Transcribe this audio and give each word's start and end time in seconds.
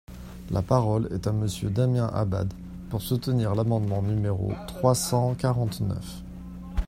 La 0.49 0.63
parole 0.63 1.07
est 1.13 1.27
à 1.27 1.31
Monsieur 1.31 1.69
Damien 1.69 2.09
Abad, 2.11 2.51
pour 2.89 3.03
soutenir 3.03 3.53
l’amendement 3.53 4.01
numéro 4.01 4.51
trois 4.65 4.95
cent 4.95 5.35
quarante-neuf. 5.35 6.23